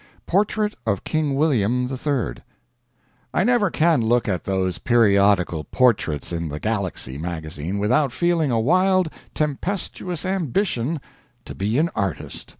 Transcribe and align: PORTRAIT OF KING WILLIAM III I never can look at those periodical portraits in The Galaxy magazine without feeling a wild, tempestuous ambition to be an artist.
PORTRAIT 0.25 0.73
OF 0.87 1.03
KING 1.03 1.35
WILLIAM 1.35 1.87
III 1.87 2.41
I 3.35 3.43
never 3.43 3.69
can 3.69 4.01
look 4.01 4.27
at 4.27 4.45
those 4.45 4.79
periodical 4.79 5.65
portraits 5.65 6.33
in 6.33 6.47
The 6.49 6.59
Galaxy 6.59 7.19
magazine 7.19 7.77
without 7.77 8.11
feeling 8.11 8.49
a 8.49 8.59
wild, 8.59 9.11
tempestuous 9.35 10.25
ambition 10.25 10.99
to 11.45 11.53
be 11.53 11.77
an 11.77 11.91
artist. 11.95 12.49